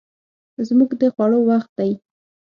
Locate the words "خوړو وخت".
1.13-1.71